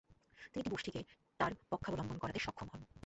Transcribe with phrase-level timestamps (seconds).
[0.43, 2.81] তিনি একটি গোষ্ঠীকে তিনি তার পক্ষাবলম্বন করাতে সক্ষম হন।